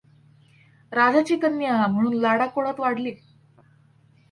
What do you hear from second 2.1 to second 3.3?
लाडा कोडात वाढली.